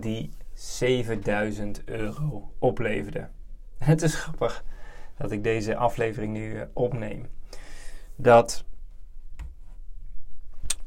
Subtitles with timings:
[0.00, 3.28] Die 7000 euro opleverde.
[3.78, 4.64] Het is grappig
[5.16, 7.28] dat ik deze aflevering nu eh, opneem.
[8.16, 8.64] Dat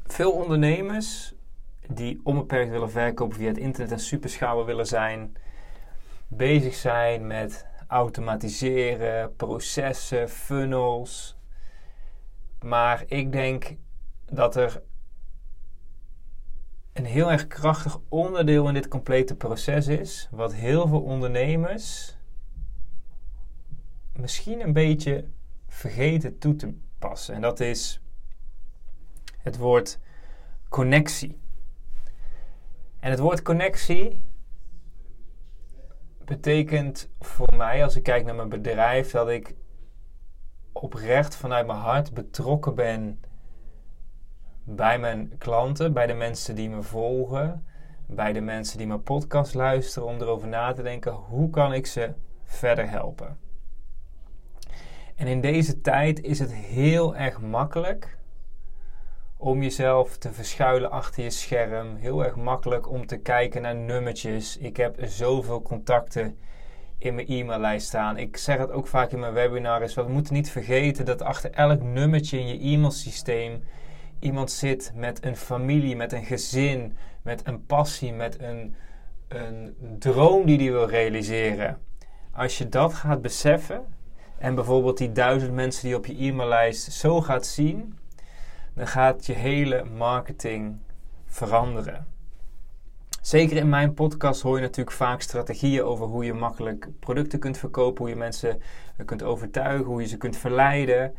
[0.06, 1.34] veel ondernemers
[1.88, 5.36] die onbeperkt willen verkopen via het internet en superschalen willen zijn,
[6.28, 11.36] bezig zijn met automatiseren, processen, funnels.
[12.60, 13.76] Maar ik denk
[14.24, 14.82] dat er
[16.94, 22.16] een heel erg krachtig onderdeel in dit complete proces is, wat heel veel ondernemers
[24.12, 25.28] misschien een beetje
[25.68, 27.34] vergeten toe te passen.
[27.34, 28.00] En dat is
[29.38, 29.98] het woord
[30.68, 31.38] connectie.
[33.00, 34.22] En het woord connectie
[36.24, 39.54] betekent voor mij, als ik kijk naar mijn bedrijf, dat ik
[40.72, 43.20] oprecht vanuit mijn hart betrokken ben
[44.64, 47.66] bij mijn klanten, bij de mensen die me volgen,
[48.06, 51.86] bij de mensen die mijn podcast luisteren, om erover na te denken: hoe kan ik
[51.86, 52.12] ze
[52.44, 53.38] verder helpen?
[55.14, 58.18] En in deze tijd is het heel erg makkelijk
[59.36, 61.96] om jezelf te verschuilen achter je scherm.
[61.96, 64.56] Heel erg makkelijk om te kijken naar nummertjes.
[64.56, 66.38] Ik heb zoveel contacten
[66.98, 68.16] in mijn e-maillijst staan.
[68.16, 69.94] Ik zeg het ook vaak in mijn webinars.
[69.94, 73.62] We moeten niet vergeten dat achter elk nummertje in je e-mailsysteem
[74.24, 78.74] iemand zit met een familie, met een gezin, met een passie, met een,
[79.28, 81.78] een droom die hij wil realiseren.
[82.32, 83.84] Als je dat gaat beseffen
[84.38, 87.98] en bijvoorbeeld die duizend mensen die op je e-maillijst zo gaat zien,
[88.74, 90.78] dan gaat je hele marketing
[91.26, 92.06] veranderen.
[93.20, 97.58] Zeker in mijn podcast hoor je natuurlijk vaak strategieën over hoe je makkelijk producten kunt
[97.58, 98.62] verkopen, hoe je mensen
[99.04, 101.14] kunt overtuigen, hoe je ze kunt verleiden.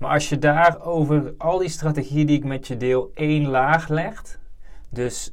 [0.00, 3.88] Maar als je daar over al die strategieën die ik met je deel één laag
[3.88, 4.38] legt,
[4.88, 5.32] dus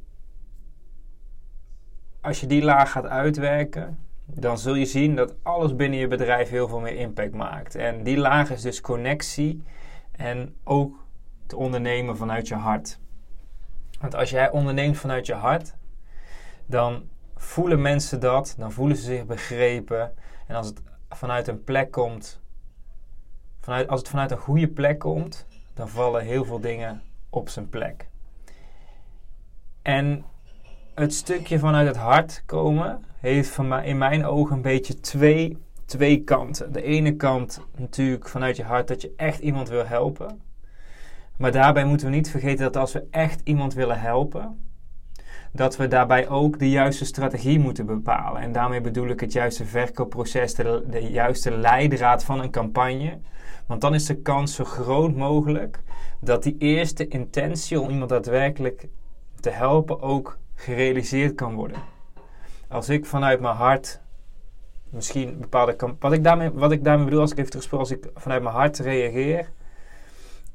[2.21, 6.49] als je die laag gaat uitwerken, dan zul je zien dat alles binnen je bedrijf
[6.49, 7.75] heel veel meer impact maakt.
[7.75, 9.63] En die laag is dus connectie
[10.11, 11.05] en ook
[11.45, 12.99] te ondernemen vanuit je hart.
[13.99, 15.75] Want als jij onderneemt vanuit je hart,
[16.65, 20.13] dan voelen mensen dat, dan voelen ze zich begrepen.
[20.47, 22.41] En als het vanuit een plek komt
[23.67, 27.69] vanuit, als het vanuit een goede plek komt, dan vallen heel veel dingen op zijn
[27.69, 28.07] plek.
[29.81, 30.25] En
[30.95, 36.23] het stukje vanuit het hart komen heeft van in mijn ogen een beetje twee, twee
[36.23, 36.73] kanten.
[36.73, 40.41] De ene kant natuurlijk vanuit je hart dat je echt iemand wil helpen.
[41.37, 44.66] Maar daarbij moeten we niet vergeten dat als we echt iemand willen helpen,
[45.57, 48.41] dat we daarbij ook de juiste strategie moeten bepalen.
[48.41, 53.19] En daarmee bedoel ik het juiste verkoopproces, de, de juiste leidraad van een campagne.
[53.67, 55.79] Want dan is de kans zo groot mogelijk
[56.21, 58.87] dat die eerste intentie om iemand daadwerkelijk
[59.39, 61.77] te helpen ook gerealiseerd kan worden.
[62.67, 64.01] Als ik vanuit mijn hart
[64.89, 68.09] misschien bepaalde wat ik daarmee, wat ik daarmee bedoel als ik even terugspeel, als ik
[68.15, 69.51] vanuit mijn hart reageer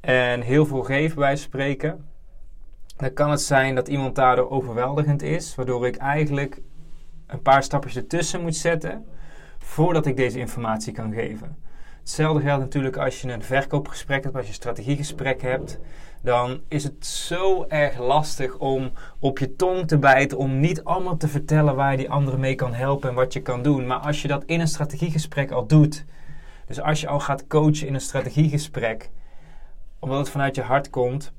[0.00, 2.10] en heel veel geef bij spreken,
[3.02, 6.60] dan kan het zijn dat iemand daardoor overweldigend is, waardoor ik eigenlijk
[7.26, 9.06] een paar stapjes ertussen moet zetten
[9.58, 11.56] voordat ik deze informatie kan geven.
[11.98, 15.78] Hetzelfde geldt natuurlijk als je een verkoopgesprek hebt, als je een strategiegesprek hebt.
[16.22, 21.16] Dan is het zo erg lastig om op je tong te bijten, om niet allemaal
[21.16, 23.86] te vertellen waar je die andere mee kan helpen en wat je kan doen.
[23.86, 26.04] Maar als je dat in een strategiegesprek al doet,
[26.66, 29.10] dus als je al gaat coachen in een strategiegesprek,
[29.98, 31.32] omdat het vanuit je hart komt,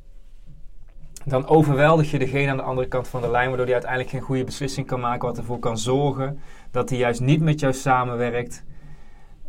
[1.26, 4.22] dan overweldig je degene aan de andere kant van de lijn, waardoor die uiteindelijk geen
[4.22, 6.40] goede beslissing kan maken, wat ervoor kan zorgen
[6.72, 8.64] dat hij juist niet met jou samenwerkt.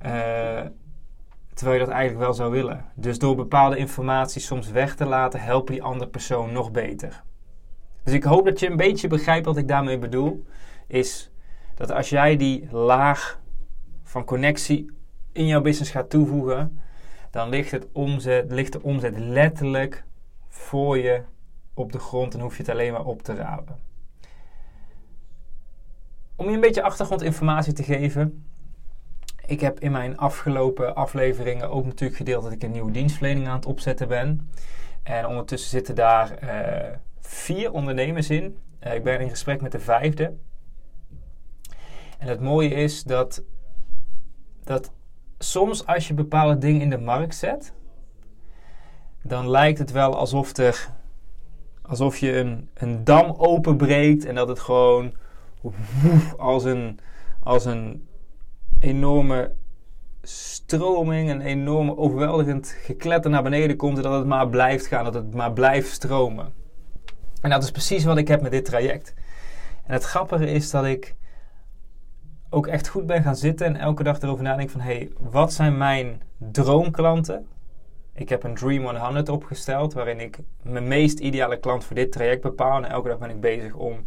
[0.06, 0.10] Uh,
[1.54, 2.84] terwijl je dat eigenlijk wel zou willen.
[2.94, 7.22] Dus door bepaalde informatie soms weg te laten, helpen die andere persoon nog beter.
[8.02, 10.44] Dus ik hoop dat je een beetje begrijpt wat ik daarmee bedoel.
[10.86, 11.30] Is
[11.74, 13.40] dat als jij die laag
[14.02, 14.90] van connectie
[15.32, 16.80] in jouw business gaat toevoegen,
[17.30, 20.04] dan ligt, het omzet, ligt de omzet letterlijk
[20.48, 21.22] voor je
[21.74, 23.78] op de grond en hoef je het alleen maar op te rapen.
[26.36, 28.44] Om je een beetje achtergrondinformatie te geven,
[29.46, 33.56] ik heb in mijn afgelopen afleveringen ook natuurlijk gedeeld dat ik een nieuwe dienstverlening aan
[33.56, 34.50] het opzetten ben.
[35.02, 38.58] En ondertussen zitten daar uh, vier ondernemers in.
[38.80, 40.34] ik ben in gesprek met de vijfde.
[42.18, 43.42] En het mooie is dat,
[44.64, 44.92] dat
[45.38, 47.72] soms als je bepaalde dingen in de markt zet,
[49.22, 50.88] dan lijkt het wel alsof, er,
[51.86, 55.14] alsof je een, een dam openbreekt en dat het gewoon
[56.36, 56.98] als een,
[57.40, 58.06] als een
[58.80, 59.52] enorme
[60.22, 65.14] stroming, een enorme overweldigend gekletter naar beneden komt en dat het maar blijft gaan, dat
[65.14, 66.52] het maar blijft stromen.
[67.40, 69.14] En dat is precies wat ik heb met dit traject.
[69.86, 71.14] En het grappige is dat ik
[72.50, 74.80] ook echt goed ben gaan zitten en elke dag erover nadenk van...
[74.80, 77.46] hé, hey, wat zijn mijn droomklanten?
[78.14, 82.42] Ik heb een Dream 100 opgesteld waarin ik mijn meest ideale klant voor dit traject
[82.42, 82.76] bepaal.
[82.76, 84.04] En elke dag ben ik bezig om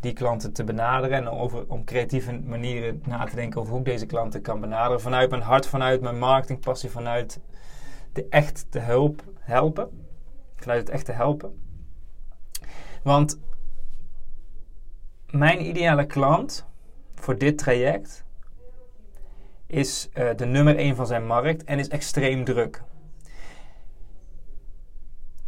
[0.00, 3.86] die klanten te benaderen en over, om creatieve manieren na te denken over hoe ik
[3.86, 5.00] deze klanten kan benaderen.
[5.00, 7.40] Vanuit mijn hart, vanuit mijn marketingpassie, vanuit
[8.12, 10.06] de echt te hulp, helpen.
[10.56, 11.62] Vanuit het echt te helpen.
[13.02, 13.40] Want
[15.30, 16.66] mijn ideale klant
[17.14, 18.24] voor dit traject
[19.66, 22.82] is uh, de nummer 1 van zijn markt en is extreem druk.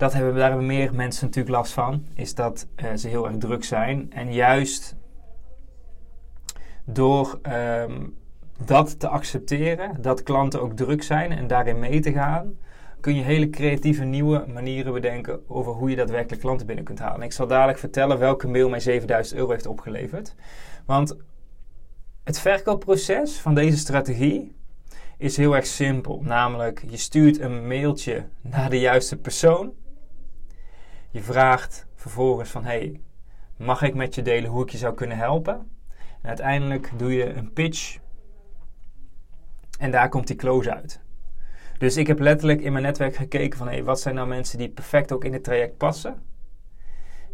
[0.00, 3.36] Dat hebben, daar hebben meer mensen natuurlijk last van, is dat uh, ze heel erg
[3.36, 4.12] druk zijn.
[4.12, 4.96] En juist
[6.84, 7.40] door
[7.82, 8.16] um,
[8.64, 12.58] dat te accepteren, dat klanten ook druk zijn en daarin mee te gaan,
[13.00, 17.16] kun je hele creatieve nieuwe manieren bedenken over hoe je daadwerkelijk klanten binnen kunt halen.
[17.16, 20.34] En ik zal dadelijk vertellen welke mail mij 7000 euro heeft opgeleverd.
[20.86, 21.16] Want
[22.24, 24.54] het verkoopproces van deze strategie
[25.18, 26.20] is heel erg simpel.
[26.22, 29.72] Namelijk, je stuurt een mailtje naar de juiste persoon.
[31.12, 33.00] Je vraagt vervolgens van, hey,
[33.56, 35.54] mag ik met je delen hoe ik je zou kunnen helpen?
[36.22, 37.98] En uiteindelijk doe je een pitch
[39.78, 41.00] en daar komt die close uit.
[41.78, 44.68] Dus ik heb letterlijk in mijn netwerk gekeken van, hey, wat zijn nou mensen die
[44.68, 46.22] perfect ook in het traject passen?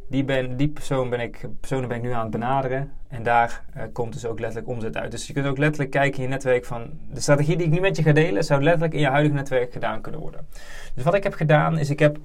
[0.08, 2.92] Die, ben, die persoon ben ik, personen ben ik nu aan het benaderen.
[3.08, 5.10] En daar uh, komt dus ook letterlijk omzet uit.
[5.10, 6.90] Dus je kunt ook letterlijk kijken in je netwerk van...
[7.12, 8.44] De strategie die ik nu met je ga delen...
[8.44, 10.46] zou letterlijk in je huidige netwerk gedaan kunnen worden.
[10.94, 11.90] Dus wat ik heb gedaan is...
[11.90, 12.18] Ik heb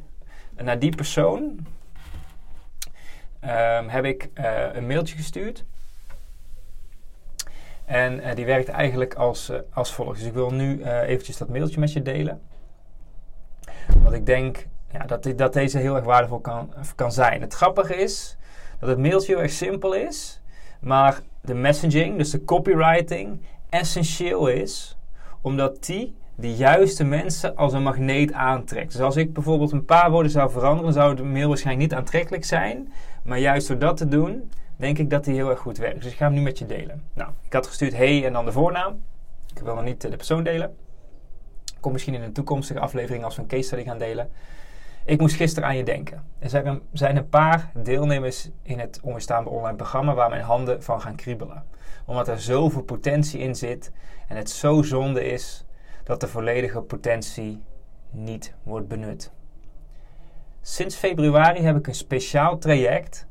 [0.64, 1.66] naar die persoon...
[3.44, 5.66] Um, heb ik uh, een mailtje gestuurd.
[7.86, 10.20] En uh, die werkt eigenlijk als, als volgt.
[10.20, 12.42] Dus ik wil nu eventjes dat mailtje met je delen.
[13.98, 17.42] Want ik denk ja, dat, dat deze heel erg waardevol kan, kan zijn.
[17.42, 18.38] Het grappige is
[18.80, 20.42] dat het mailtje heel erg simpel is,
[20.80, 24.98] maar de messaging, dus de copywriting, essentieel is,
[25.42, 28.92] omdat die de juiste mensen als een magneet aantrekt.
[28.92, 32.46] Dus als ik bijvoorbeeld een paar woorden zou veranderen, zou de mail waarschijnlijk niet aantrekkelijk
[32.46, 32.94] zijn.
[33.24, 36.02] Maar juist door dat te doen, denk ik dat die heel erg goed werkt.
[36.02, 37.04] Dus ik ga hem nu met je delen.
[37.14, 39.02] Nou, ik had gestuurd hey en dan de voornaam.
[39.56, 40.76] Ik wil nog niet de persoon delen.
[41.80, 44.30] Kom misschien in een toekomstige aflevering als we een case study gaan delen.
[45.06, 46.24] Ik moest gisteren aan je denken.
[46.40, 50.84] Er zijn een, zijn een paar deelnemers in het onweerstaanbaar online programma waar mijn handen
[50.84, 51.64] van gaan kriebelen.
[52.06, 53.92] Omdat er zoveel potentie in zit
[54.28, 55.66] en het zo zonde is
[56.04, 57.64] dat de volledige potentie
[58.10, 59.32] niet wordt benut.
[60.62, 63.28] Sinds februari heb ik een speciaal traject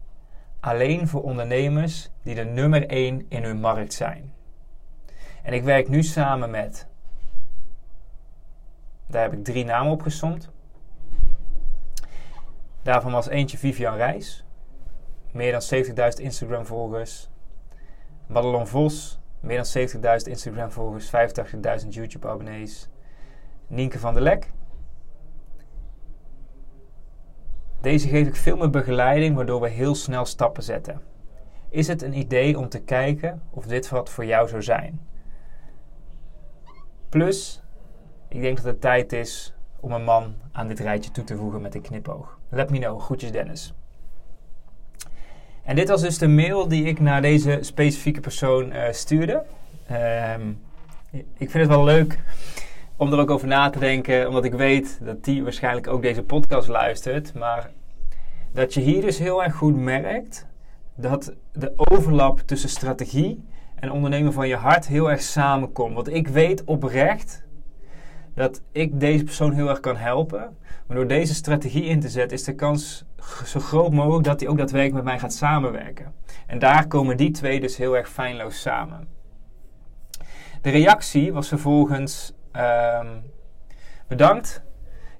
[0.60, 4.34] alleen voor ondernemers die de nummer 1 in hun markt zijn.
[5.42, 6.86] En ik werk nu samen met,
[9.06, 10.50] daar heb ik drie namen opgesomd.
[12.82, 14.44] Daarvan was eentje Vivian Reis.
[15.32, 17.30] Meer dan 70.000 Instagram-volgers.
[18.26, 19.19] Madelon Vos.
[19.40, 19.88] Meer dan
[20.20, 21.10] 70.000 Instagram-volgers.
[21.82, 22.88] 85.000 YouTube-abonnees.
[23.66, 24.50] Nienke van der Lek.
[27.80, 31.00] Deze geef ik veel meer begeleiding, waardoor we heel snel stappen zetten.
[31.68, 35.00] Is het een idee om te kijken of dit wat voor jou zou zijn?
[37.08, 37.62] Plus,
[38.28, 41.60] ik denk dat het tijd is om een man aan dit rijtje toe te voegen
[41.60, 42.38] met een knipoog.
[42.48, 43.00] Let me know.
[43.00, 43.74] Groetjes Dennis.
[45.62, 49.42] En dit was dus de mail die ik naar deze specifieke persoon uh, stuurde.
[50.36, 50.60] Um,
[51.12, 52.18] ik vind het wel leuk
[52.96, 56.22] om er ook over na te denken, omdat ik weet dat die waarschijnlijk ook deze
[56.22, 57.34] podcast luistert.
[57.34, 57.70] Maar
[58.52, 60.46] dat je hier dus heel erg goed merkt
[60.94, 65.94] dat de overlap tussen strategie en ondernemen van je hart heel erg samenkomt.
[65.94, 67.42] Want ik weet oprecht
[68.34, 70.56] dat ik deze persoon heel erg kan helpen.
[70.86, 73.04] Maar door deze strategie in te zetten is de kans
[73.44, 76.14] zo groot mogelijk dat hij ook daadwerkelijk met mij gaat samenwerken.
[76.46, 79.08] En daar komen die twee dus heel erg fijnloos samen.
[80.62, 83.22] De reactie was vervolgens um,
[84.08, 84.62] bedankt.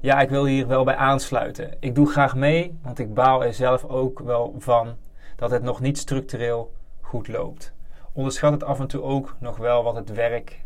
[0.01, 1.77] Ja, ik wil hier wel bij aansluiten.
[1.81, 4.97] Ik doe graag mee, want ik baal er zelf ook wel van
[5.37, 7.73] dat het nog niet structureel goed loopt.
[8.13, 10.65] Onderschat het af en toe ook nog wel wat het werk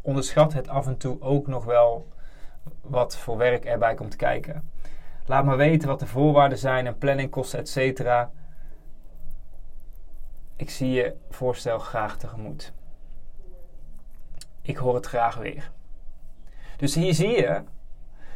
[0.00, 2.08] onderschat het af en toe ook nog wel
[2.80, 4.70] wat voor werk erbij komt kijken.
[5.26, 8.30] Laat me weten wat de voorwaarden zijn en planningkosten, et cetera.
[10.56, 12.72] Ik zie je voorstel graag tegemoet.
[14.62, 15.70] Ik hoor het graag weer.
[16.76, 17.62] Dus hier zie je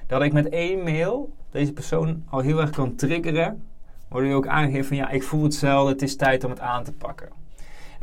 [0.07, 3.69] dat ik met één mail deze persoon al heel erg kan triggeren.
[4.09, 6.85] Waardoor je ook aangeeft van ja, ik voel hetzelfde, het is tijd om het aan
[6.85, 7.29] te pakken.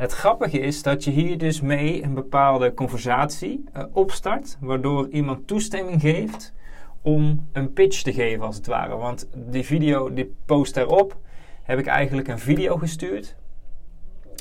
[0.01, 4.57] Het grappige is dat je hier dus mee een bepaalde conversatie uh, opstart.
[4.59, 6.53] Waardoor iemand toestemming geeft
[7.01, 8.95] om een pitch te geven als het ware.
[8.95, 11.17] Want die video, die post daarop,
[11.63, 13.35] heb ik eigenlijk een video gestuurd.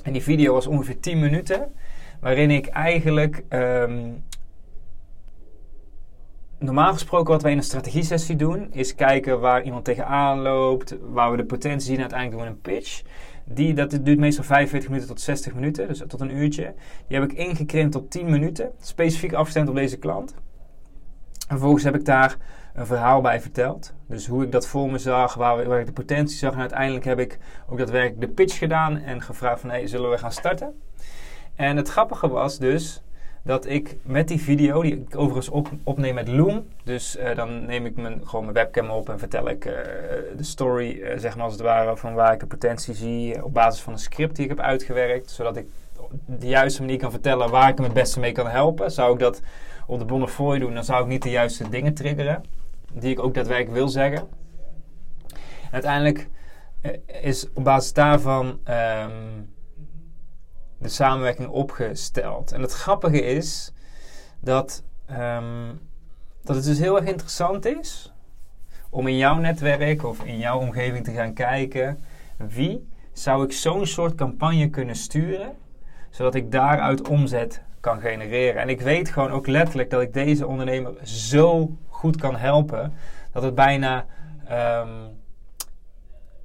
[0.02, 1.72] En die video was ongeveer 10 minuten.
[2.20, 4.24] Waarin ik eigenlijk um,
[6.58, 11.30] normaal gesproken wat wij in een strategie-sessie doen, is kijken waar iemand tegenaan loopt, waar
[11.30, 12.00] we de potentie zien.
[12.00, 13.02] Uiteindelijk doen we een pitch.
[13.52, 16.74] Die, dat duurt meestal 45 minuten tot 60 minuten, dus tot een uurtje.
[17.06, 20.34] Die heb ik ingekrimpt tot 10 minuten, specifiek afgestemd op deze klant.
[21.50, 22.36] En vervolgens heb ik daar
[22.74, 23.94] een verhaal bij verteld.
[24.06, 26.52] Dus hoe ik dat voor me zag, waar, waar ik de potentie zag.
[26.52, 27.38] En uiteindelijk heb ik
[27.68, 30.80] ook daadwerkelijk de pitch gedaan en gevraagd van, hey, zullen we gaan starten?
[31.54, 33.02] En het grappige was dus
[33.42, 37.64] dat ik met die video, die ik overigens op, opneem met Loom, dus uh, dan
[37.64, 39.72] neem ik mijn, gewoon mijn webcam op en vertel ik uh,
[40.36, 43.54] de story, uh, zeg maar als het ware, van waar ik de potentie zie op
[43.54, 45.66] basis van een script die ik heb uitgewerkt, zodat ik
[46.26, 48.92] de juiste manier kan vertellen waar ik hem het beste mee kan helpen.
[48.92, 49.40] Zou ik dat
[49.86, 52.44] op de Bonnefoy doen, dan zou ik niet de juiste dingen triggeren,
[52.92, 54.28] die ik ook daadwerkelijk wil zeggen.
[55.62, 56.28] En uiteindelijk
[57.22, 58.46] is op basis daarvan...
[58.68, 59.49] Um,
[60.80, 62.52] de samenwerking opgesteld.
[62.52, 63.72] En het grappige is
[64.40, 65.80] dat, um,
[66.42, 68.12] dat het dus heel erg interessant is
[68.90, 72.04] om in jouw netwerk of in jouw omgeving te gaan kijken
[72.36, 75.52] wie zou ik zo'n soort campagne kunnen sturen,
[76.10, 78.62] zodat ik daaruit omzet kan genereren.
[78.62, 82.92] En ik weet gewoon ook letterlijk dat ik deze ondernemer zo goed kan helpen
[83.32, 84.06] dat het bijna
[84.50, 85.18] um,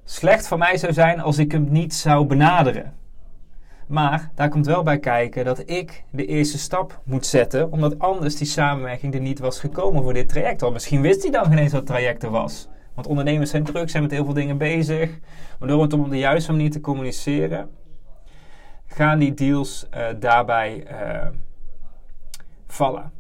[0.04, 2.94] slecht voor mij zou zijn als ik hem niet zou benaderen.
[3.88, 8.36] Maar daar komt wel bij kijken dat ik de eerste stap moet zetten, omdat anders
[8.36, 10.64] die samenwerking er niet was gekomen voor dit traject.
[10.64, 12.68] Al misschien wist hij dan geen eens wat het traject er was.
[12.94, 15.20] Want ondernemers zijn druk, zijn met heel veel dingen bezig.
[15.60, 17.70] Maar door het op de juiste manier te communiceren,
[18.88, 21.28] gaan die deals uh, daarbij uh,
[22.68, 23.12] vallen.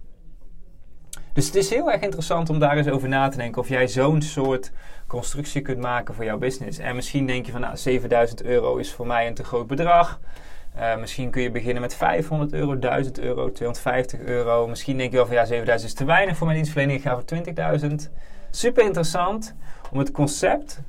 [1.34, 3.88] Dus het is heel erg interessant om daar eens over na te denken of jij
[3.88, 4.72] zo'n soort
[5.07, 6.77] constructie kunt maken voor jouw business.
[6.77, 10.19] En misschien denk je van nou 7000 euro is voor mij een te groot bedrag.
[10.77, 14.67] Uh, misschien kun je beginnen met 500 euro, 1000 euro, 250 euro.
[14.67, 17.00] Misschien denk je wel van ja, 7000 is te weinig voor mijn dienstverlening.
[17.00, 18.12] Ik ga voor 20.000.
[18.50, 19.55] Super interessant
[19.91, 20.82] om het concept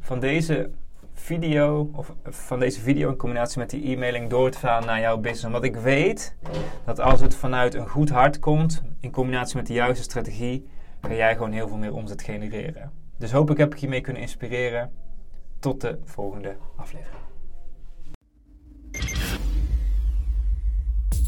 [0.00, 0.70] van deze
[1.14, 5.16] video of van deze video in combinatie met die e-mailing door te gaan naar jouw
[5.16, 5.44] business.
[5.44, 6.36] Omdat ik weet
[6.84, 10.66] dat als het vanuit een goed hart komt, in combinatie met de juiste strategie,
[11.00, 12.92] kan jij gewoon heel veel meer omzet genereren.
[13.16, 14.92] Dus hoop ik heb ik je mee kunnen inspireren.
[15.58, 17.31] Tot de volgende aflevering.